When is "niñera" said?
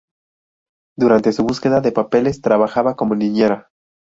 3.13-3.69